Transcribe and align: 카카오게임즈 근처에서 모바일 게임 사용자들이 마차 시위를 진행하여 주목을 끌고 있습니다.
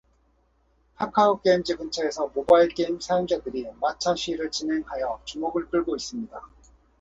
카카오게임즈 0.97 1.77
근처에서 1.77 2.29
모바일 2.33 2.69
게임 2.69 2.99
사용자들이 2.99 3.67
마차 3.79 4.15
시위를 4.15 4.49
진행하여 4.49 5.21
주목을 5.25 5.69
끌고 5.69 5.95
있습니다. 5.95 6.41